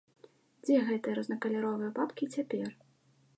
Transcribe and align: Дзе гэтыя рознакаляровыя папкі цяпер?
Дзе 0.63 0.77
гэтыя 0.87 1.17
рознакаляровыя 1.19 1.91
папкі 2.01 2.31
цяпер? 2.37 2.67